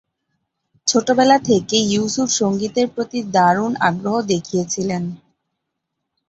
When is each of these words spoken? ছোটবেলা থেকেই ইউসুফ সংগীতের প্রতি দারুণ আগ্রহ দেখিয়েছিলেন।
ছোটবেলা 0.87 1.37
থেকেই 1.49 1.85
ইউসুফ 1.87 2.27
সংগীতের 2.31 2.87
প্রতি 2.95 3.19
দারুণ 3.35 3.71
আগ্রহ 3.81 4.15
দেখিয়েছিলেন। 4.31 5.03